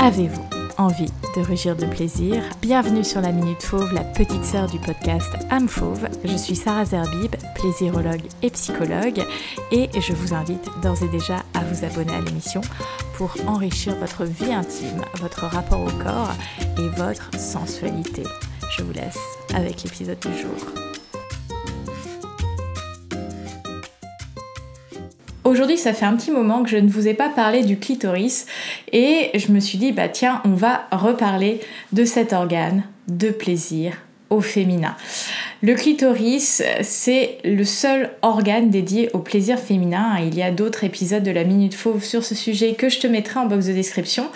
Avez-vous 0.00 0.44
envie 0.78 1.10
de 1.36 1.40
rugir 1.42 1.74
de 1.74 1.84
plaisir? 1.84 2.40
Bienvenue 2.62 3.02
sur 3.02 3.20
la 3.20 3.32
Minute 3.32 3.62
Fauve, 3.62 3.92
la 3.92 4.04
petite 4.04 4.44
sœur 4.44 4.68
du 4.68 4.78
podcast 4.78 5.28
Âme 5.50 5.68
Fauve. 5.68 6.08
Je 6.24 6.36
suis 6.36 6.54
Sarah 6.54 6.84
Zerbib, 6.84 7.34
plaisirologue 7.56 8.22
et 8.42 8.50
psychologue, 8.50 9.24
et 9.72 9.88
je 10.00 10.12
vous 10.12 10.34
invite 10.34 10.64
d'ores 10.82 11.02
et 11.02 11.08
déjà 11.08 11.42
à 11.52 11.64
vous 11.64 11.84
abonner 11.84 12.14
à 12.14 12.20
l'émission 12.20 12.60
pour 13.16 13.34
enrichir 13.48 13.96
votre 13.96 14.24
vie 14.24 14.52
intime, 14.52 15.02
votre 15.20 15.46
rapport 15.46 15.80
au 15.80 16.02
corps 16.02 16.32
et 16.78 16.88
votre 16.96 17.28
sensualité. 17.36 18.22
Je 18.76 18.84
vous 18.84 18.92
laisse 18.92 19.18
avec 19.52 19.82
l'épisode 19.82 20.20
du 20.20 20.38
jour. 20.38 20.87
Aujourd'hui, 25.48 25.78
ça 25.78 25.94
fait 25.94 26.04
un 26.04 26.14
petit 26.14 26.30
moment 26.30 26.62
que 26.62 26.68
je 26.68 26.76
ne 26.76 26.90
vous 26.90 27.08
ai 27.08 27.14
pas 27.14 27.30
parlé 27.30 27.64
du 27.64 27.78
clitoris 27.78 28.44
et 28.92 29.30
je 29.34 29.50
me 29.50 29.60
suis 29.60 29.78
dit, 29.78 29.92
bah 29.92 30.08
tiens, 30.08 30.42
on 30.44 30.50
va 30.50 30.82
reparler 30.92 31.60
de 31.94 32.04
cet 32.04 32.34
organe 32.34 32.82
de 33.08 33.30
plaisir 33.30 33.96
au 34.30 34.40
féminin. 34.40 34.94
Le 35.60 35.74
clitoris, 35.74 36.62
c'est 36.82 37.38
le 37.42 37.64
seul 37.64 38.10
organe 38.22 38.70
dédié 38.70 39.10
au 39.12 39.18
plaisir 39.18 39.58
féminin. 39.58 40.16
Il 40.24 40.36
y 40.36 40.42
a 40.42 40.52
d'autres 40.52 40.84
épisodes 40.84 41.24
de 41.24 41.32
la 41.32 41.42
Minute 41.42 41.74
Fauve 41.74 42.04
sur 42.04 42.22
ce 42.22 42.36
sujet 42.36 42.74
que 42.74 42.88
je 42.88 43.00
te 43.00 43.08
mettrai 43.08 43.40
en 43.40 43.46
box 43.46 43.66
de 43.66 43.72
description. 43.72 44.26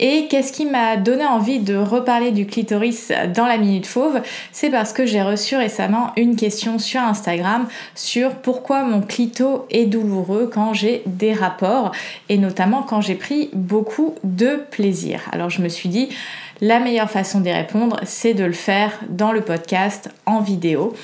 Et 0.00 0.26
qu'est-ce 0.28 0.52
qui 0.52 0.66
m'a 0.66 0.96
donné 0.96 1.24
envie 1.24 1.60
de 1.60 1.76
reparler 1.76 2.32
du 2.32 2.46
clitoris 2.46 3.12
dans 3.34 3.46
la 3.46 3.56
Minute 3.56 3.86
Fauve? 3.86 4.20
C'est 4.50 4.70
parce 4.70 4.92
que 4.92 5.06
j'ai 5.06 5.22
reçu 5.22 5.56
récemment 5.56 6.12
une 6.16 6.34
question 6.34 6.80
sur 6.80 7.00
Instagram 7.00 7.68
sur 7.94 8.34
pourquoi 8.34 8.82
mon 8.82 9.00
clito 9.00 9.66
est 9.70 9.86
douloureux 9.86 10.50
quand 10.52 10.74
j'ai 10.74 11.02
des 11.06 11.34
rapports 11.34 11.92
et 12.28 12.36
notamment 12.38 12.82
quand 12.82 13.00
j'ai 13.00 13.14
pris 13.14 13.50
beaucoup 13.52 14.16
de 14.24 14.60
plaisir. 14.70 15.20
Alors 15.30 15.50
je 15.50 15.62
me 15.62 15.68
suis 15.68 15.88
dit, 15.88 16.08
la 16.60 16.78
meilleure 16.78 17.10
façon 17.10 17.40
d'y 17.40 17.52
répondre, 17.52 17.98
c'est 18.04 18.34
de 18.34 18.44
le 18.44 18.52
faire 18.52 18.92
dans 19.08 19.32
le 19.32 19.40
podcast 19.40 20.10
en 20.26 20.40
vidéo. 20.40 20.94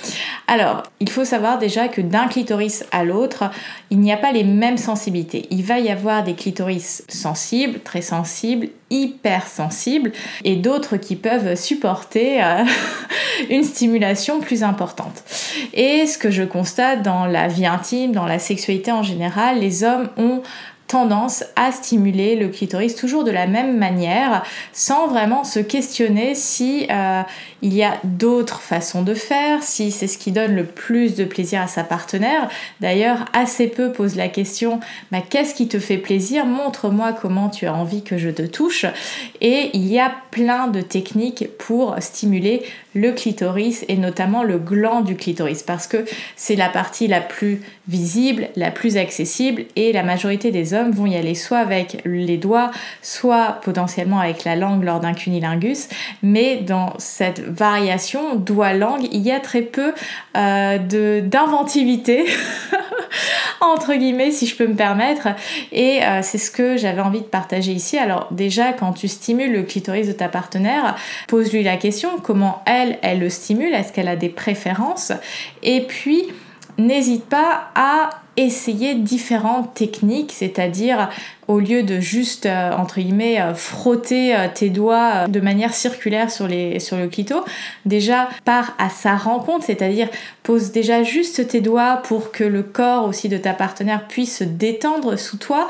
Alors, 0.47 0.85
il 1.01 1.11
faut 1.11 1.25
savoir 1.25 1.59
déjà 1.59 1.89
que 1.89 2.01
d'un 2.01 2.29
clitoris 2.29 2.85
à 2.93 3.05
l'autre, 3.05 3.51
il 3.91 4.01
n'y 4.01 4.13
a 4.13 4.17
pas 4.17 4.33
les 4.33 4.45
mêmes 4.45 4.79
sensibilités. 4.79 5.47
Il 5.51 5.63
va 5.65 5.79
y 5.79 5.91
avoir 5.91 6.23
des 6.23 6.35
clitoris 6.35 7.05
sensibles, 7.09 7.81
très 7.81 8.03
sensibles, 8.03 8.69
hypersensibles, 8.91 10.13
et 10.45 10.57
d'autres 10.57 10.97
qui 10.97 11.17
peuvent 11.17 11.55
supporter 11.55 12.43
euh, 12.43 12.65
une 13.51 13.65
stimulation 13.65 14.41
plus 14.41 14.63
importante. 14.63 15.23
Et 15.75 16.07
ce 16.07 16.19
que 16.19 16.31
je 16.31 16.43
constate 16.43 17.03
dans 17.03 17.27
la 17.27 17.49
vie 17.49 17.67
intime, 17.67 18.13
dans 18.13 18.27
la 18.27 18.39
sexualité 18.39 18.93
en 18.93 19.03
général, 19.03 19.61
les 19.61 19.85
hommes 19.85 20.09
ont 20.17 20.43
tendance 20.91 21.45
à 21.55 21.71
stimuler 21.71 22.35
le 22.35 22.49
clitoris 22.49 22.97
toujours 22.97 23.23
de 23.23 23.31
la 23.31 23.47
même 23.47 23.79
manière 23.79 24.43
sans 24.73 25.07
vraiment 25.07 25.45
se 25.45 25.61
questionner 25.61 26.35
si 26.35 26.89
euh, 26.91 27.23
il 27.63 27.75
y 27.75 27.85
a 27.85 27.95
d'autres 28.03 28.61
façons 28.61 29.03
de 29.03 29.15
faire, 29.15 29.63
si 29.63 29.93
c'est 29.93 30.09
ce 30.09 30.19
qui 30.19 30.33
donne 30.33 30.57
le 30.57 30.65
plus 30.65 31.15
de 31.15 31.25
plaisir 31.25 31.61
à 31.61 31.69
sa 31.69 31.85
partenaire. 31.85 32.49
D'ailleurs, 32.81 33.25
assez 33.33 33.69
peu 33.69 33.93
pose 33.93 34.17
la 34.17 34.29
question 34.29 34.81
bah, 35.13 35.19
qu'est-ce 35.29 35.55
qui 35.55 35.69
te 35.69 35.79
fait 35.79 35.99
plaisir? 35.99 36.45
Montre-moi 36.45 37.13
comment 37.13 37.51
tu 37.51 37.67
as 37.67 37.75
envie 37.75 38.03
que 38.03 38.19
je 38.19 38.31
te 38.31 38.43
touche. 38.43 38.85
Et 39.41 39.71
il 39.75 39.87
y 39.87 40.01
a 40.01 40.13
plein 40.33 40.67
de 40.67 40.81
techniques 40.81 41.49
pour 41.57 41.95
stimuler 42.01 42.63
le 42.95 43.13
clitoris 43.13 43.85
et 43.87 43.97
notamment 43.97 44.43
le 44.43 44.59
gland 44.59 45.03
du 45.03 45.15
clitoris 45.15 45.63
parce 45.63 45.87
que 45.87 46.05
c'est 46.35 46.57
la 46.57 46.69
partie 46.69 47.07
la 47.07 47.21
plus 47.21 47.61
visible, 47.87 48.49
la 48.57 48.71
plus 48.73 48.97
accessible 48.97 49.65
et 49.77 49.93
la 49.93 50.03
majorité 50.03 50.51
des 50.51 50.75
hommes 50.75 50.80
vont 50.89 51.07
y 51.07 51.17
aller 51.17 51.35
soit 51.35 51.59
avec 51.59 52.01
les 52.05 52.39
doigts, 52.39 52.71
soit 53.03 53.61
potentiellement 53.63 54.21
avec 54.21 54.45
la 54.45 54.57
langue 54.57 54.85
lors 54.85 55.01
d'un 55.01 55.13
cunilingus. 55.13 55.89
Mais 56.23 56.57
dans 56.57 56.95
cette 56.99 57.41
variation 57.41 58.37
doigt-langue, 58.37 59.07
il 59.13 59.21
y 59.21 59.31
a 59.31 59.41
très 59.41 59.63
peu 59.63 59.93
euh, 60.37 61.21
d'inventivité. 61.21 62.25
entre 63.61 63.95
guillemets 63.95 64.31
si 64.31 64.47
je 64.47 64.57
peux 64.57 64.67
me 64.67 64.75
permettre 64.75 65.29
et 65.73 66.03
euh, 66.03 66.21
c'est 66.23 66.39
ce 66.39 66.51
que 66.51 66.77
j'avais 66.77 67.03
envie 67.03 67.21
de 67.21 67.25
partager 67.25 67.73
ici 67.73 67.99
alors 67.99 68.29
déjà 68.31 68.73
quand 68.73 68.93
tu 68.93 69.09
stimules 69.09 69.53
le 69.53 69.65
clitoris 69.65 70.07
de 70.07 70.13
ta 70.13 70.29
partenaire 70.29 70.95
pose-lui 71.27 71.63
la 71.63 71.77
question 71.77 72.19
comment 72.23 72.63
elle 72.67 72.99
elle 73.03 73.21
le 73.21 73.31
stimule? 73.31 73.75
Est-ce 73.75 73.93
qu'elle 73.93 74.09
a 74.09 74.17
des 74.17 74.29
préférences? 74.29 75.13
Et 75.63 75.83
puis 75.83 76.25
n'hésite 76.79 77.25
pas 77.25 77.71
à 77.75 78.11
essayer 78.37 78.95
différentes 78.95 79.75
techniques, 79.75 80.33
c'est-à-dire 80.33 81.11
au 81.49 81.59
lieu 81.59 81.83
de 81.83 81.99
juste, 81.99 82.47
euh, 82.47 82.71
entre 82.73 83.01
guillemets, 83.01 83.41
euh, 83.41 83.55
frotter 83.55 84.35
euh, 84.35 84.47
tes 84.53 84.71
doigts 84.71 85.27
de 85.27 85.41
manière 85.41 85.75
circulaire 85.75 86.31
sur, 86.31 86.47
le 86.47 87.07
clito, 87.09 87.45
déjà 87.87 88.29
pars 88.45 88.75
à 88.79 88.89
sa 88.89 89.17
rencontre, 89.17 89.67
c'est-à-dire 89.67 90.09
pose 90.43 90.71
déjà 90.71 91.03
juste 91.03 91.49
tes 91.49 91.61
doigts 91.61 91.97
pour 92.05 92.31
que 92.31 92.45
le 92.45 92.63
corps 92.63 93.07
aussi 93.07 93.29
de 93.29 93.37
ta 93.37 93.53
partenaire 93.53 94.07
puisse 94.07 94.39
se 94.39 94.45
détendre 94.45 95.19
sous 95.19 95.37
toi, 95.37 95.69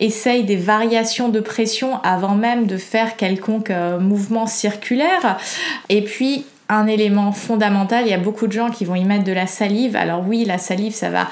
essaye 0.00 0.44
des 0.44 0.56
variations 0.56 1.28
de 1.28 1.40
pression 1.40 2.00
avant 2.02 2.34
même 2.34 2.66
de 2.66 2.78
faire 2.78 3.16
quelconque 3.16 3.70
mouvement 4.00 4.46
circulaire, 4.46 5.38
et 5.88 6.02
puis 6.02 6.44
un 6.68 6.86
élément 6.86 7.32
fondamental. 7.32 8.04
Il 8.06 8.10
y 8.10 8.14
a 8.14 8.18
beaucoup 8.18 8.46
de 8.46 8.52
gens 8.52 8.70
qui 8.70 8.84
vont 8.84 8.94
y 8.94 9.04
mettre 9.04 9.24
de 9.24 9.32
la 9.32 9.46
salive. 9.46 9.96
Alors 9.96 10.24
oui, 10.26 10.44
la 10.44 10.58
salive, 10.58 10.92
ça 10.92 11.10
va 11.10 11.28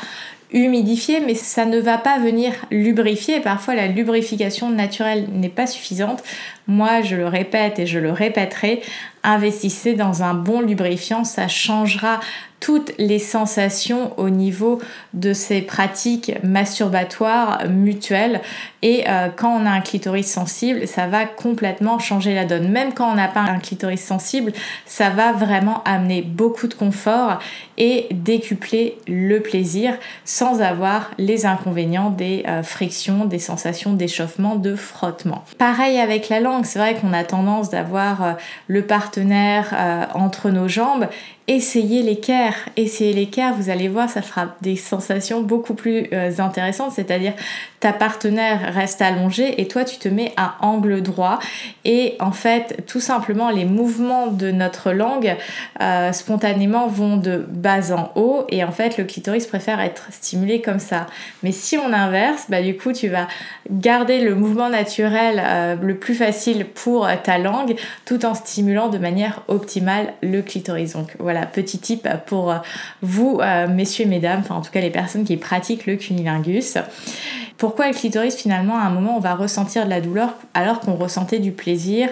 humidifier, 0.52 1.20
mais 1.20 1.34
ça 1.34 1.64
ne 1.64 1.78
va 1.78 1.98
pas 1.98 2.19
venir 2.19 2.52
lubrifier. 2.70 3.41
Parfois, 3.41 3.75
la 3.75 3.88
lubrification 3.88 4.70
naturelle 4.70 5.26
n'est 5.32 5.48
pas 5.48 5.66
suffisante. 5.66 6.22
Moi, 6.69 7.03
je 7.03 7.16
le 7.16 7.27
répète 7.27 7.78
et 7.78 7.87
je 7.87 7.99
le 7.99 8.10
répéterai, 8.10 8.82
investissez 9.22 9.94
dans 9.94 10.22
un 10.22 10.34
bon 10.34 10.60
lubrifiant, 10.60 11.25
ça 11.25 11.49
changera 11.49 12.21
toutes 12.60 12.93
les 12.99 13.19
sensations 13.19 14.19
au 14.19 14.31
niveau 14.31 14.81
de 15.12 15.32
ces 15.32 15.60
pratiques 15.60 16.32
masturbatoires 16.43 17.65
mutuelles. 17.69 18.41
Et 18.82 19.05
euh, 19.09 19.28
quand 19.34 19.50
on 19.50 19.66
a 19.66 19.71
un 19.71 19.81
clitoris 19.81 20.26
sensible, 20.26 20.87
ça 20.87 21.06
va 21.06 21.26
complètement 21.26 21.99
changer 21.99 22.34
la 22.34 22.44
donne. 22.44 22.69
Même 22.69 22.94
quand 22.94 23.10
on 23.10 23.15
n'a 23.15 23.28
pas 23.28 23.41
un 23.41 23.59
clitoris 23.59 24.03
sensible, 24.03 24.53
ça 24.87 25.10
va 25.10 25.32
vraiment 25.32 25.82
amener 25.84 26.22
beaucoup 26.22 26.66
de 26.66 26.75
confort 26.75 27.41
et 27.78 28.06
décupler 28.10 28.97
le 29.06 29.41
plaisir 29.41 29.94
sans 30.25 30.62
avoir 30.62 31.10
les 31.19 31.44
inconvénients 31.44 32.10
des 32.10 32.44
euh, 32.49 32.62
frictions, 32.62 33.26
des 33.26 33.38
sensations 33.38 33.93
d'échauffement, 33.93 34.56
de 34.56 34.75
frottement. 34.75 35.44
Pareil 35.59 35.99
avec 35.99 36.31
la 36.31 36.41
langue, 36.41 36.56
c'est 36.65 36.78
vrai 36.78 36.94
qu'on 36.94 37.12
a 37.12 37.25
tendance 37.25 37.69
d'avoir 37.69 38.22
euh, 38.22 38.33
le 38.69 38.83
partenaire 38.83 39.75
entre 40.15 40.50
nos 40.50 40.69
jambes 40.69 41.09
essayez 41.48 42.02
l'équerre. 42.02 42.54
Essayez 42.76 43.12
l'équerre, 43.12 43.54
vous 43.54 43.70
allez 43.70 43.88
voir, 43.88 44.10
ça 44.10 44.22
fera 44.22 44.56
des 44.62 44.76
sensations 44.76 45.42
beaucoup 45.42 45.74
plus 45.74 46.08
euh, 46.12 46.32
intéressantes. 46.38 46.92
C'est-à-dire, 46.92 47.34
ta 47.80 47.92
partenaire 47.92 48.74
reste 48.74 49.00
allongée 49.00 49.60
et 49.60 49.68
toi, 49.68 49.84
tu 49.84 49.98
te 49.98 50.08
mets 50.08 50.32
à 50.36 50.56
angle 50.60 51.02
droit. 51.02 51.38
Et 51.84 52.16
en 52.20 52.32
fait, 52.32 52.84
tout 52.86 53.00
simplement, 53.00 53.50
les 53.50 53.64
mouvements 53.64 54.26
de 54.26 54.50
notre 54.50 54.92
langue 54.92 55.36
euh, 55.80 56.12
spontanément 56.12 56.88
vont 56.88 57.16
de 57.16 57.46
bas 57.48 57.92
en 57.92 58.10
haut. 58.16 58.44
Et 58.48 58.64
en 58.64 58.72
fait, 58.72 58.98
le 58.98 59.04
clitoris 59.04 59.46
préfère 59.46 59.80
être 59.80 60.08
stimulé 60.10 60.60
comme 60.60 60.80
ça. 60.80 61.06
Mais 61.42 61.52
si 61.52 61.78
on 61.78 61.92
inverse, 61.92 62.46
bah, 62.48 62.62
du 62.62 62.76
coup, 62.76 62.92
tu 62.92 63.08
vas 63.08 63.28
garder 63.70 64.20
le 64.20 64.34
mouvement 64.34 64.68
naturel 64.68 65.40
euh, 65.44 65.76
le 65.80 65.96
plus 65.96 66.14
facile 66.14 66.66
pour 66.66 67.08
ta 67.22 67.38
langue 67.38 67.76
tout 68.04 68.24
en 68.24 68.34
stimulant 68.34 68.88
de 68.88 68.98
manière 68.98 69.42
optimale 69.48 70.14
le 70.22 70.42
clitoris. 70.42 70.94
Donc 70.94 71.14
voilà 71.18 71.35
petit 71.44 71.78
tip 71.78 72.08
pour 72.24 72.54
vous, 73.02 73.41
euh, 73.42 73.69
messieurs 73.69 74.06
mesdames, 74.06 74.41
enfin 74.41 74.54
en 74.54 74.62
tout 74.62 74.70
cas 74.70 74.80
les 74.80 74.91
personnes 74.91 75.24
qui 75.24 75.36
pratiquent 75.36 75.86
le 75.86 75.97
cunilingus. 75.97 76.78
Pourquoi 77.58 77.88
le 77.88 77.94
clitoris 77.94 78.37
finalement 78.37 78.78
à 78.78 78.82
un 78.82 78.90
moment 78.90 79.16
on 79.16 79.20
va 79.20 79.34
ressentir 79.34 79.84
de 79.84 79.90
la 79.90 80.00
douleur 80.00 80.34
alors 80.55 80.81
qu'on 80.81 80.94
ressentait 80.94 81.38
du 81.38 81.52
plaisir? 81.52 82.08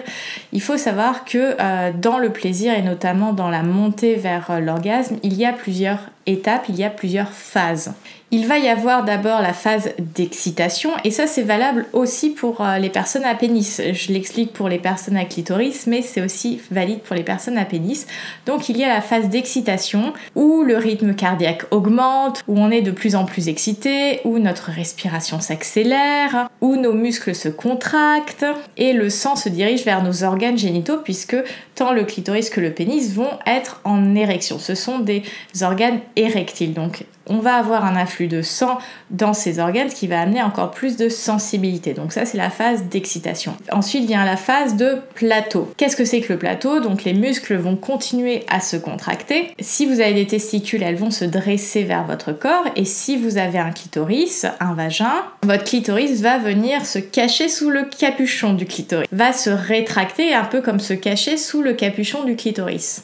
Il 0.51 0.61
faut 0.61 0.77
savoir 0.77 1.25
que 1.25 1.55
euh, 1.59 1.91
dans 1.93 2.17
le 2.17 2.29
plaisir 2.29 2.73
et 2.73 2.81
notamment 2.81 3.33
dans 3.33 3.49
la 3.49 3.63
montée 3.63 4.15
vers 4.15 4.51
euh, 4.51 4.59
l'orgasme, 4.59 5.17
il 5.23 5.33
y 5.35 5.45
a 5.45 5.53
plusieurs 5.53 5.99
étapes, 6.25 6.65
il 6.69 6.75
y 6.75 6.83
a 6.83 6.89
plusieurs 6.89 7.31
phases. 7.31 7.93
Il 8.31 8.47
va 8.47 8.57
y 8.57 8.67
avoir 8.67 9.05
d'abord 9.05 9.39
la 9.39 9.53
phase 9.53 9.91
d'excitation 9.99 10.89
et 11.03 11.11
ça 11.11 11.27
c'est 11.27 11.43
valable 11.43 11.85
aussi 11.93 12.31
pour 12.31 12.59
euh, 12.59 12.79
les 12.79 12.89
personnes 12.89 13.23
à 13.23 13.35
pénis. 13.35 13.79
Je 13.93 14.11
l'explique 14.11 14.51
pour 14.51 14.67
les 14.67 14.79
personnes 14.79 15.15
à 15.15 15.25
clitoris 15.25 15.85
mais 15.85 16.01
c'est 16.01 16.21
aussi 16.21 16.59
valide 16.71 17.01
pour 17.01 17.15
les 17.15 17.23
personnes 17.23 17.57
à 17.57 17.65
pénis. 17.65 18.07
Donc 18.47 18.67
il 18.67 18.77
y 18.77 18.83
a 18.83 18.89
la 18.89 19.01
phase 19.01 19.29
d'excitation 19.29 20.11
où 20.33 20.63
le 20.63 20.75
rythme 20.75 21.13
cardiaque 21.13 21.65
augmente, 21.69 22.43
où 22.47 22.59
on 22.59 22.71
est 22.71 22.81
de 22.81 22.91
plus 22.91 23.15
en 23.15 23.25
plus 23.25 23.47
excité, 23.47 24.21
où 24.25 24.39
notre 24.39 24.71
respiration 24.71 25.39
s'accélère, 25.39 26.49
où 26.61 26.77
nos 26.77 26.93
muscles 26.93 27.35
se 27.35 27.47
contractent 27.47 28.45
et 28.75 28.93
le 28.93 29.11
sang 29.11 29.35
se 29.35 29.49
dirige 29.49 29.85
vers 29.85 30.03
nos 30.03 30.23
organes 30.23 30.57
génitaux 30.57 30.97
puisque 30.97 31.37
tant 31.75 31.93
le 31.93 32.03
clitoris 32.03 32.49
que 32.49 32.59
le 32.59 32.71
pénis 32.71 33.13
vont 33.13 33.37
être 33.45 33.81
en 33.83 34.15
érection. 34.15 34.57
Ce 34.57 34.73
sont 34.73 34.99
des 34.99 35.23
organes 35.61 35.99
érectiles. 36.15 36.73
Donc 36.73 37.05
on 37.27 37.39
va 37.39 37.55
avoir 37.55 37.85
un 37.85 37.95
afflux 37.95 38.27
de 38.27 38.41
sang 38.41 38.77
dans 39.09 39.33
ces 39.33 39.59
organes, 39.59 39.89
qui 39.89 40.07
va 40.07 40.21
amener 40.21 40.43
encore 40.43 40.71
plus 40.71 40.95
de 40.95 41.09
sensibilité. 41.09 41.93
Donc 41.93 42.11
ça, 42.11 42.25
c'est 42.25 42.37
la 42.37 42.49
phase 42.49 42.83
d'excitation. 42.83 43.55
Ensuite 43.71 44.05
vient 44.05 44.23
la 44.25 44.37
phase 44.37 44.75
de 44.75 44.99
plateau. 45.15 45.71
Qu'est-ce 45.77 45.95
que 45.95 46.05
c'est 46.05 46.21
que 46.21 46.33
le 46.33 46.39
plateau? 46.39 46.79
Donc 46.79 47.03
les 47.03 47.13
muscles 47.13 47.55
vont 47.55 47.75
continuer 47.75 48.43
à 48.47 48.59
se 48.59 48.77
contracter. 48.77 49.51
Si 49.59 49.85
vous 49.85 50.01
avez 50.01 50.13
des 50.13 50.27
testicules, 50.27 50.83
elles 50.83 50.97
vont 50.97 51.11
se 51.11 51.25
dresser 51.25 51.83
vers 51.83 52.03
votre 52.03 52.31
corps. 52.31 52.65
Et 52.75 52.85
si 52.85 53.17
vous 53.17 53.37
avez 53.37 53.57
un 53.57 53.71
clitoris, 53.71 54.45
un 54.59 54.73
vagin, 54.73 55.13
votre 55.43 55.63
clitoris 55.63 56.21
va 56.21 56.37
venir 56.37 56.85
se 56.85 56.99
cacher 56.99 57.49
sous 57.49 57.69
le 57.69 57.83
capuchon 57.83 58.53
du 58.53 58.65
clitoris, 58.65 59.07
va 59.11 59.33
se 59.33 59.49
rétracter 59.49 60.33
un 60.33 60.45
peu 60.45 60.61
comme 60.61 60.79
se 60.79 60.93
cacher 60.93 61.37
sous 61.37 61.61
le 61.61 61.73
capuchon 61.73 62.23
du 62.23 62.35
clitoris. 62.35 63.03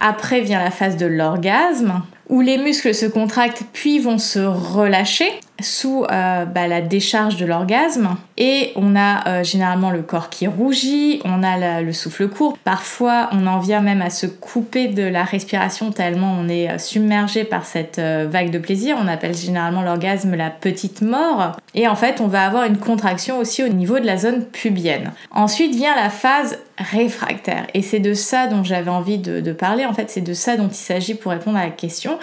Après 0.00 0.40
vient 0.40 0.62
la 0.62 0.70
phase 0.70 0.96
de 0.96 1.06
l'orgasme, 1.06 2.02
où 2.32 2.40
les 2.40 2.56
muscles 2.56 2.94
se 2.94 3.04
contractent 3.04 3.62
puis 3.74 3.98
vont 3.98 4.16
se 4.16 4.38
relâcher 4.40 5.28
sous 5.62 6.04
euh, 6.04 6.44
bah, 6.44 6.68
la 6.68 6.80
décharge 6.80 7.36
de 7.36 7.46
l'orgasme. 7.46 8.16
Et 8.38 8.72
on 8.76 8.96
a 8.96 9.28
euh, 9.28 9.44
généralement 9.44 9.90
le 9.90 10.02
corps 10.02 10.28
qui 10.30 10.46
rougit, 10.46 11.20
on 11.24 11.42
a 11.42 11.80
le 11.80 11.92
souffle 11.92 12.28
court. 12.28 12.58
Parfois, 12.64 13.28
on 13.32 13.46
en 13.46 13.58
vient 13.58 13.80
même 13.80 14.02
à 14.02 14.10
se 14.10 14.26
couper 14.26 14.88
de 14.88 15.02
la 15.02 15.24
respiration 15.24 15.90
tellement 15.92 16.36
on 16.38 16.48
est 16.48 16.70
euh, 16.70 16.78
submergé 16.78 17.44
par 17.44 17.64
cette 17.66 17.98
vague 17.98 18.50
de 18.50 18.58
plaisir. 18.58 18.96
On 19.00 19.08
appelle 19.08 19.34
généralement 19.34 19.82
l'orgasme 19.82 20.34
la 20.34 20.50
petite 20.50 21.02
mort. 21.02 21.56
Et 21.74 21.88
en 21.88 21.94
fait, 21.94 22.20
on 22.20 22.26
va 22.26 22.44
avoir 22.46 22.64
une 22.64 22.78
contraction 22.78 23.38
aussi 23.38 23.62
au 23.62 23.68
niveau 23.68 23.98
de 23.98 24.06
la 24.06 24.16
zone 24.16 24.44
pubienne. 24.44 25.12
Ensuite 25.30 25.74
vient 25.74 25.94
la 25.94 26.10
phase 26.10 26.58
réfractaire. 26.78 27.66
Et 27.74 27.82
c'est 27.82 27.98
de 27.98 28.14
ça 28.14 28.46
dont 28.46 28.64
j'avais 28.64 28.90
envie 28.90 29.18
de, 29.18 29.52
parler. 29.52 29.84
En 29.84 29.92
fait, 29.92 30.10
c'est 30.10 30.20
de 30.20 30.34
ça 30.34 30.56
dont 30.56 30.68
il 30.68 30.74
s'agit 30.74 31.14
pour 31.14 31.32
répondre 31.32 31.58
à 31.58 31.64
la 31.64 31.70
question. 31.70 32.18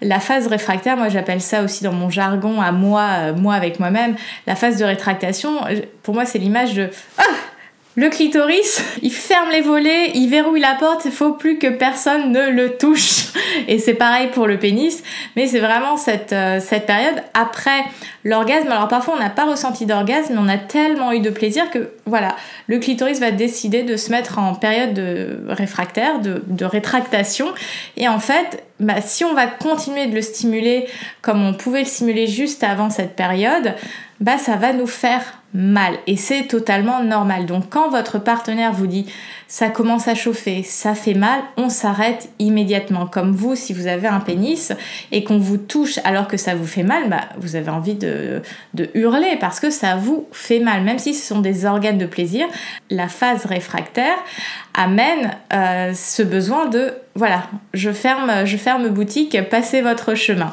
La 0.00 0.20
phase 0.20 0.46
réfractaire, 0.46 0.96
moi 0.96 1.08
j'appelle 1.08 1.40
ça 1.40 1.62
aussi 1.62 1.84
dans 1.84 1.92
mon 1.92 2.10
jargon 2.10 2.60
à 2.60 2.72
moi, 2.84 3.08
euh, 3.18 3.34
moi 3.34 3.54
avec 3.54 3.80
moi-même, 3.80 4.14
la 4.46 4.54
phase 4.54 4.76
de 4.76 4.84
rétractation, 4.84 5.60
pour 6.02 6.14
moi 6.14 6.24
c'est 6.24 6.38
l'image 6.38 6.74
de 6.74 6.90
ah 7.18 7.22
le 7.96 8.08
clitoris, 8.08 8.82
il 9.02 9.12
ferme 9.12 9.50
les 9.50 9.60
volets, 9.60 10.10
il 10.14 10.28
verrouille 10.28 10.60
la 10.60 10.74
porte, 10.74 11.04
il 11.04 11.12
faut 11.12 11.32
plus 11.32 11.58
que 11.58 11.68
personne 11.68 12.32
ne 12.32 12.50
le 12.50 12.76
touche. 12.76 13.32
Et 13.68 13.78
c'est 13.78 13.94
pareil 13.94 14.28
pour 14.32 14.46
le 14.46 14.58
pénis, 14.58 15.02
mais 15.36 15.46
c'est 15.46 15.60
vraiment 15.60 15.96
cette, 15.96 16.32
euh, 16.32 16.58
cette 16.60 16.86
période 16.86 17.22
après 17.34 17.84
l'orgasme. 18.24 18.70
Alors 18.70 18.88
parfois 18.88 19.14
on 19.16 19.20
n'a 19.20 19.30
pas 19.30 19.44
ressenti 19.44 19.86
d'orgasme, 19.86 20.34
mais 20.34 20.40
on 20.40 20.48
a 20.48 20.58
tellement 20.58 21.12
eu 21.12 21.20
de 21.20 21.30
plaisir 21.30 21.70
que 21.70 21.90
voilà, 22.04 22.34
le 22.66 22.78
clitoris 22.78 23.20
va 23.20 23.30
décider 23.30 23.82
de 23.84 23.96
se 23.96 24.10
mettre 24.10 24.38
en 24.38 24.54
période 24.54 24.94
de 24.94 25.44
réfractaire, 25.48 26.18
de, 26.18 26.42
de 26.46 26.64
rétractation. 26.64 27.46
Et 27.96 28.08
en 28.08 28.18
fait, 28.18 28.64
bah, 28.80 29.00
si 29.00 29.24
on 29.24 29.34
va 29.34 29.46
continuer 29.46 30.06
de 30.06 30.14
le 30.14 30.22
stimuler 30.22 30.86
comme 31.22 31.44
on 31.44 31.54
pouvait 31.54 31.80
le 31.80 31.86
stimuler 31.86 32.26
juste 32.26 32.64
avant 32.64 32.90
cette 32.90 33.14
période, 33.14 33.74
bah 34.20 34.38
ça 34.38 34.56
va 34.56 34.72
nous 34.72 34.86
faire 34.86 35.22
mal 35.52 35.94
et 36.08 36.16
c'est 36.16 36.44
totalement 36.44 37.02
normal. 37.02 37.46
Donc 37.46 37.70
quand 37.70 37.88
votre 37.88 38.18
partenaire 38.18 38.72
vous 38.72 38.88
dit 38.88 39.06
ça 39.46 39.68
commence 39.68 40.08
à 40.08 40.16
chauffer, 40.16 40.64
ça 40.64 40.96
fait 40.96 41.14
mal, 41.14 41.40
on 41.56 41.68
s'arrête 41.68 42.30
immédiatement. 42.40 43.06
Comme 43.06 43.32
vous, 43.32 43.54
si 43.54 43.72
vous 43.72 43.86
avez 43.86 44.08
un 44.08 44.18
pénis 44.18 44.72
et 45.12 45.22
qu'on 45.22 45.38
vous 45.38 45.58
touche 45.58 46.00
alors 46.02 46.26
que 46.26 46.36
ça 46.36 46.56
vous 46.56 46.66
fait 46.66 46.82
mal, 46.82 47.08
bah, 47.08 47.20
vous 47.38 47.54
avez 47.54 47.70
envie 47.70 47.94
de, 47.94 48.42
hurler 48.94 49.36
parce 49.38 49.60
que 49.60 49.70
ça 49.70 49.94
vous 49.94 50.26
fait 50.32 50.58
mal. 50.58 50.82
Même 50.82 50.98
si 50.98 51.14
ce 51.14 51.24
sont 51.24 51.40
des 51.40 51.66
organes 51.66 51.98
de 51.98 52.06
plaisir, 52.06 52.46
la 52.90 53.06
phase 53.06 53.44
réfractaire 53.46 54.16
amène 54.74 55.30
euh, 55.52 55.92
ce 55.94 56.24
besoin 56.24 56.66
de 56.66 56.94
voilà, 57.16 57.44
je 57.72 57.92
ferme, 57.92 58.44
je 58.44 58.56
ferme 58.56 58.88
boutique, 58.88 59.38
passez 59.48 59.82
votre 59.82 60.16
chemin. 60.16 60.52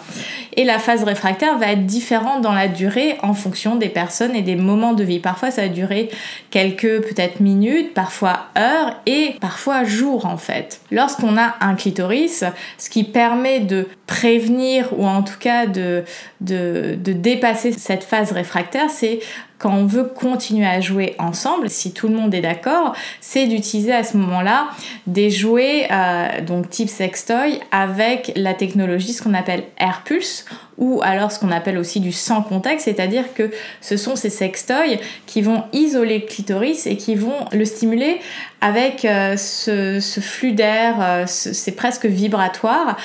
Et 0.54 0.64
la 0.64 0.78
phase 0.78 1.04
réfractaire 1.04 1.58
va 1.58 1.72
être 1.72 1.88
différente 1.88 2.42
dans 2.42 2.54
la 2.54 2.68
durée 2.68 3.18
en 3.24 3.34
fonction 3.34 3.78
des 3.78 3.90
personnes 3.90 4.36
et 4.36 4.44
des 4.44 4.56
moments 4.56 4.94
de 4.94 5.04
vie. 5.04 5.20
Parfois, 5.20 5.50
ça 5.50 5.64
va 5.64 5.70
durer 5.70 6.10
quelques 6.52 7.02
peut-être 7.02 7.40
minutes, 7.40 7.96
parfois 7.96 8.48
heures 8.58 8.96
et 9.08 9.38
parfois 9.40 9.86
jours 9.86 10.26
en 10.28 10.38
fait. 10.38 10.82
Lorsqu'on 10.92 11.36
a 11.38 11.56
un 11.62 11.74
clitoris, 11.74 12.44
ce 12.78 12.90
qui 12.90 13.06
permet 13.06 13.62
de 13.62 13.88
prévenir 14.06 14.90
ou 14.98 15.08
en 15.08 15.24
tout 15.24 15.40
cas 15.40 15.66
de, 15.66 16.04
dépasser 16.42 17.72
cette 17.72 18.04
phase 18.04 18.34
réfractaire, 18.34 18.90
c'est 18.90 19.20
quand 19.62 19.76
on 19.76 19.86
veut 19.86 20.06
continuer 20.06 20.66
à 20.66 20.82
jouer 20.82 21.14
ensemble, 21.20 21.70
si 21.70 21.94
tout 21.94 22.08
le 22.08 22.16
monde 22.16 22.34
est 22.34 22.42
d'accord, 22.42 22.96
c'est 23.20 23.46
d'utiliser 23.46 23.94
à 23.94 24.04
ce 24.04 24.18
moment-là 24.18 24.70
des 25.06 25.30
jouets 25.30 25.88
euh, 25.92 26.42
donc 26.42 26.70
type 26.72 26.90
sextoy 26.90 27.60
avec 27.72 28.32
la 28.36 28.56
technologie 28.56 29.14
ce 29.14 29.22
qu'on 29.22 29.36
appelle 29.36 29.64
AirPulse 29.78 30.46
ou 30.80 31.00
alors 31.04 31.32
ce 31.32 31.40
qu'on 31.40 31.52
appelle 31.52 31.78
aussi 31.78 32.00
du 32.00 32.12
sans 32.12 32.42
contact, 32.42 32.82
c'est-à-dire 32.82 33.36
que 33.36 33.52
ce 33.82 33.98
sont 33.98 34.16
ces 34.16 34.32
sextoys 34.32 35.00
qui 35.28 35.44
vont 35.44 35.64
isoler 35.74 36.20
le 36.20 36.26
clitoris 36.26 36.88
et 36.88 36.98
qui 36.98 37.14
vont 37.14 37.46
le 37.52 37.66
stimuler 37.66 38.20
avec 38.62 39.06
euh, 39.06 39.38
ce, 39.38 40.00
flux 40.22 40.54
d'air, 40.54 40.96
euh, 41.00 41.24
c'est 41.28 41.76
presque 41.76 42.06
vibratoire. 42.06 42.96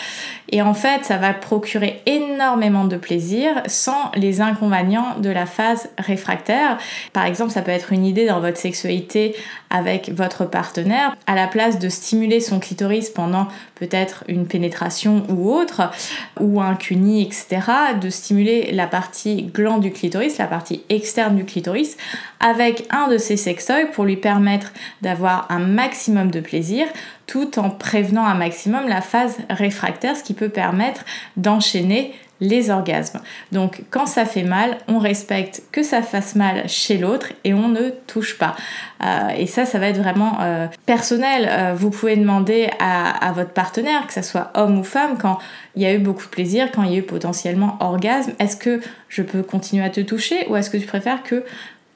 Et 0.51 0.63
en 0.63 0.75
fait, 0.75 1.05
ça 1.05 1.17
va 1.17 1.35
procurer 1.35 2.03
énormément 2.07 2.85
de 2.85 2.97
plaisir 2.97 3.63
sans 3.67 4.13
les 4.15 4.41
inconvénients 4.41 5.19
de 5.19 5.31
la 5.31 5.45
phase 5.45 5.89
réfractaire. 5.99 6.79
Par 7.13 7.25
exemple, 7.25 7.51
ça 7.51 7.63
peut 7.63 7.73
être 7.73 7.93
une 7.93 8.05
idée 8.05 8.27
dans 8.27 8.41
votre 8.41 8.59
sexualité 8.59 9.35
avec 9.71 10.11
votre 10.11 10.45
partenaire. 10.45 11.17
À 11.27 11.35
la 11.35 11.49
place 11.49 11.81
de 11.81 11.89
stimuler 11.89 12.39
son 12.41 12.61
clitoris 12.61 13.11
pendant 13.11 13.49
peut-être 13.75 14.23
une 14.29 14.47
pénétration 14.47 15.25
ou 15.29 15.51
autre, 15.53 15.91
ou 16.39 16.61
un 16.61 16.77
cuni, 16.77 17.23
etc., 17.23 17.61
de 18.01 18.09
stimuler 18.09 18.71
la 18.73 18.87
partie 18.87 19.43
gland 19.43 19.79
du 19.79 19.91
clitoris, 19.91 20.39
la 20.39 20.47
partie 20.47 20.85
externe 20.89 21.35
du 21.35 21.45
clitoris, 21.45 21.97
avec 22.41 22.87
un 22.91 23.09
de 23.09 23.19
ces 23.19 23.37
sextoys 23.37 23.91
pour 23.93 24.05
lui 24.05 24.17
permettre 24.17 24.73
d'avoir 25.03 25.47
un 25.51 25.59
maximum 25.59 26.31
de 26.31 26.41
plaisir 26.41 26.87
tout 27.27 27.59
en 27.59 27.71
prévenant 27.71 28.25
un 28.25 28.35
maximum 28.35 28.89
la 28.89 29.01
phase 29.01 29.39
réfractaire, 29.51 30.17
ce 30.17 30.23
qui 30.23 30.35
peut 30.35 30.49
permettre 30.49 31.05
d'enchaîner 31.37 32.15
les 32.41 32.71
orgasmes. 32.71 33.21
Donc 33.53 33.83
quand 33.91 34.07
ça 34.07 34.27
fait 34.27 34.43
mal, 34.43 34.79
on 34.89 34.99
respecte 34.99 35.63
que 35.73 35.83
ça 35.83 36.03
fasse 36.03 36.35
mal 36.35 36.69
chez 36.69 36.99
l'autre 36.99 37.33
et 37.45 37.55
on 37.55 37.69
ne 37.69 37.91
touche 38.07 38.37
pas. 38.37 38.57
Euh, 39.03 39.29
et 39.31 39.47
ça, 39.47 39.65
ça 39.65 39.79
va 39.79 39.89
être 39.89 39.99
vraiment 39.99 40.39
euh, 40.43 40.67
personnel. 40.85 41.49
Euh, 41.51 41.75
vous 41.75 41.91
pouvez 41.91 42.17
demander 42.17 42.69
à, 42.79 43.27
à, 43.27 43.33
votre 43.33 43.53
partenaire, 43.53 44.07
que 44.07 44.13
ce 44.13 44.23
soit 44.23 44.51
homme 44.55 44.79
ou 44.79 44.85
femme, 44.85 45.17
quand 45.19 45.39
il 45.77 45.83
y 45.83 45.87
a 45.87 45.95
eu 45.95 45.99
beaucoup 45.99 46.25
de 46.25 46.31
plaisir, 46.31 46.71
quand 46.73 46.83
il 46.83 46.93
y 46.93 46.95
a 46.97 46.99
eu 46.99 47.03
potentiellement 47.03 47.79
orgasme, 47.81 48.33
est-ce 48.39 48.57
que 48.57 48.81
je 49.09 49.23
peux 49.23 49.43
continuer 49.43 49.85
à 49.85 49.91
te 49.91 50.01
toucher 50.01 50.47
ou 50.49 50.57
est-ce 50.57 50.69
que 50.69 50.77
tu 50.77 50.87
préfères 50.87 51.23
que 51.23 51.45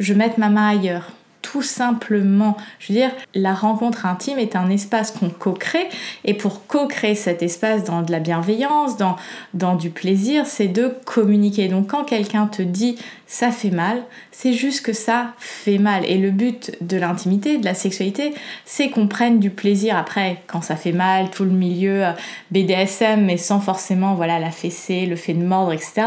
je 0.01 0.15
mette 0.15 0.39
ma 0.39 0.49
main 0.49 0.69
ailleurs 0.71 1.13
tout 1.51 1.63
simplement. 1.63 2.57
Je 2.79 2.93
veux 2.93 2.99
dire, 2.99 3.11
la 3.35 3.55
rencontre 3.55 4.07
intime 4.07 4.39
est 4.39 4.55
un 4.55 4.71
espace 4.71 5.11
qu'on 5.11 5.31
co-crée 5.31 5.89
et 6.25 6.35
pour 6.35 6.67
co-créer 6.69 7.17
cet 7.17 7.43
espace 7.43 7.83
dans 7.83 8.03
de 8.03 8.13
la 8.13 8.21
bienveillance, 8.21 8.97
dans, 8.97 9.17
dans 9.53 9.75
du 9.75 9.91
plaisir, 9.91 10.47
c'est 10.47 10.69
de 10.69 10.95
communiquer. 11.05 11.67
Donc 11.67 11.89
quand 11.89 12.05
quelqu'un 12.05 12.47
te 12.47 12.63
dit 12.63 12.97
ça 13.27 13.51
fait 13.51 13.71
mal, 13.71 14.03
c'est 14.31 14.53
juste 14.53 14.85
que 14.85 14.93
ça 14.93 15.35
fait 15.39 15.79
mal. 15.79 16.05
Et 16.05 16.19
le 16.19 16.31
but 16.31 16.77
de 16.81 16.97
l'intimité, 16.97 17.59
de 17.59 17.65
la 17.65 17.75
sexualité, 17.75 18.33
c'est 18.65 18.91
qu'on 18.91 19.09
prenne 19.09 19.41
du 19.41 19.51
plaisir 19.51 19.97
après 19.97 20.43
quand 20.47 20.63
ça 20.63 20.77
fait 20.77 20.93
mal, 20.93 21.31
tout 21.31 21.45
le 21.45 21.51
milieu 21.51 22.07
euh, 22.07 22.13
BDSM, 22.53 23.25
mais 23.25 23.37
sans 23.37 23.61
forcément 23.61 24.15
voilà 24.15 24.39
la 24.39 24.53
fessée, 24.53 25.07
le 25.07 25.17
fait 25.17 25.35
de 25.35 25.45
mordre, 25.45 25.73
etc. 25.73 26.03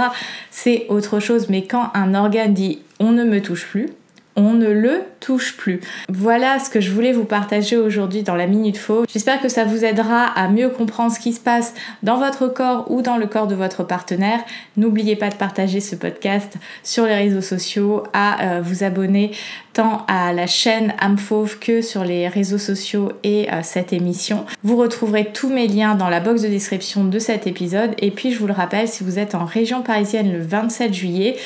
C'est 0.51 0.85
autre 0.87 1.19
chose. 1.19 1.49
Mais 1.49 1.65
quand 1.65 1.91
un 1.93 2.15
organe 2.15 2.53
dit 2.53 2.79
on 2.99 3.11
ne 3.11 3.25
me 3.25 3.41
touche 3.41 3.65
plus, 3.67 3.89
on 4.35 4.53
ne 4.53 4.69
le 4.69 5.03
touche 5.19 5.55
plus. 5.57 5.79
Voilà 6.09 6.59
ce 6.59 6.69
que 6.69 6.81
je 6.81 6.91
voulais 6.91 7.11
vous 7.11 7.25
partager 7.25 7.77
aujourd'hui 7.77 8.23
dans 8.23 8.35
la 8.35 8.47
Minute 8.47 8.77
Faux. 8.77 9.05
J'espère 9.11 9.41
que 9.41 9.49
ça 9.49 9.63
vous 9.63 9.85
aidera 9.85 10.25
à 10.25 10.47
mieux 10.47 10.69
comprendre 10.69 11.11
ce 11.11 11.19
qui 11.19 11.33
se 11.33 11.39
passe 11.39 11.73
dans 12.01 12.17
votre 12.17 12.47
corps 12.47 12.89
ou 12.89 13.01
dans 13.01 13.17
le 13.17 13.27
corps 13.27 13.47
de 13.47 13.55
votre 13.55 13.83
partenaire. 13.83 14.39
N'oubliez 14.77 15.15
pas 15.15 15.29
de 15.29 15.35
partager 15.35 15.79
ce 15.79 15.95
podcast 15.95 16.55
sur 16.83 17.05
les 17.05 17.15
réseaux 17.15 17.41
sociaux, 17.41 18.03
à 18.13 18.57
euh, 18.57 18.61
vous 18.61 18.83
abonner 18.83 19.31
tant 19.73 20.05
à 20.07 20.33
la 20.33 20.47
chaîne 20.47 20.93
Amfauve 21.01 21.59
que 21.59 21.81
sur 21.81 22.03
les 22.03 22.27
réseaux 22.27 22.57
sociaux 22.57 23.11
et 23.23 23.51
euh, 23.51 23.61
cette 23.63 23.93
émission. 23.93 24.45
Vous 24.63 24.77
retrouverez 24.77 25.31
tous 25.33 25.49
mes 25.49 25.67
liens 25.67 25.95
dans 25.95 26.09
la 26.09 26.19
box 26.19 26.43
de 26.43 26.47
description 26.47 27.03
de 27.03 27.19
cet 27.19 27.47
épisode. 27.47 27.95
Et 27.99 28.11
puis 28.11 28.31
je 28.31 28.39
vous 28.39 28.47
le 28.47 28.53
rappelle, 28.53 28.87
si 28.87 29.03
vous 29.03 29.19
êtes 29.19 29.35
en 29.35 29.45
région 29.45 29.81
parisienne 29.81 30.31
le 30.31 30.41
27 30.41 30.93
juillet, 30.93 31.37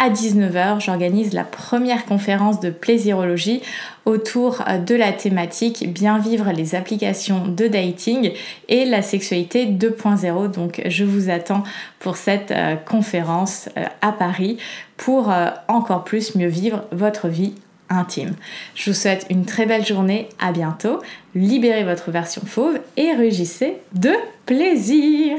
à 0.00 0.08
19h, 0.08 0.80
j'organise 0.80 1.34
la 1.34 1.44
première 1.44 2.06
conférence 2.06 2.58
de 2.58 2.70
plaisirologie 2.70 3.60
autour 4.06 4.62
euh, 4.66 4.78
de 4.78 4.94
la 4.94 5.12
thématique 5.12 5.92
bien 5.92 6.18
vivre 6.18 6.50
les 6.52 6.74
applications 6.74 7.46
de 7.46 7.68
dating 7.68 8.32
et 8.70 8.86
la 8.86 9.02
sexualité 9.02 9.66
2.0. 9.66 10.50
Donc 10.50 10.80
je 10.86 11.04
vous 11.04 11.28
attends 11.28 11.64
pour 11.98 12.16
cette 12.16 12.50
euh, 12.50 12.76
conférence 12.76 13.68
euh, 13.76 13.84
à 14.00 14.12
Paris 14.12 14.56
pour 14.96 15.32
encore 15.68 16.04
plus 16.04 16.34
mieux 16.34 16.48
vivre 16.48 16.84
votre 16.92 17.28
vie 17.28 17.54
intime. 17.88 18.34
Je 18.74 18.90
vous 18.90 18.96
souhaite 18.96 19.26
une 19.30 19.46
très 19.46 19.64
belle 19.64 19.86
journée, 19.86 20.28
à 20.38 20.52
bientôt, 20.52 21.00
libérez 21.34 21.84
votre 21.84 22.10
version 22.10 22.42
fauve 22.44 22.78
et 22.98 23.14
rugissez 23.14 23.78
de 23.94 24.12
plaisir 24.44 25.38